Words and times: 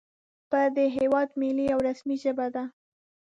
په 0.49 0.59
د 0.75 0.77
هېواد 0.95 1.29
ملي 1.41 1.65
او 1.73 1.79
رسمي 1.87 2.15
ژبه 2.23 2.47
ده 2.55 2.63